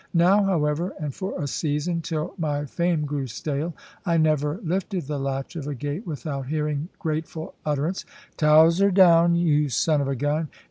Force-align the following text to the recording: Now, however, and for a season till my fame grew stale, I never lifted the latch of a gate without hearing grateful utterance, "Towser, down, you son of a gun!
Now, 0.15 0.41
however, 0.41 0.93
and 0.99 1.13
for 1.13 1.39
a 1.39 1.45
season 1.45 2.01
till 2.01 2.33
my 2.39 2.65
fame 2.65 3.05
grew 3.05 3.27
stale, 3.27 3.75
I 4.03 4.17
never 4.17 4.59
lifted 4.63 5.03
the 5.05 5.19
latch 5.19 5.55
of 5.55 5.67
a 5.67 5.75
gate 5.75 6.07
without 6.07 6.47
hearing 6.47 6.89
grateful 6.97 7.53
utterance, 7.67 8.03
"Towser, 8.35 8.89
down, 8.89 9.35
you 9.35 9.69
son 9.69 10.01
of 10.01 10.07
a 10.07 10.15
gun! 10.15 10.49